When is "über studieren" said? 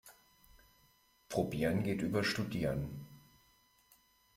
2.01-3.05